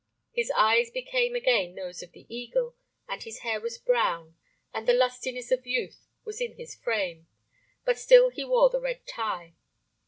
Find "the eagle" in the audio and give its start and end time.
2.11-2.75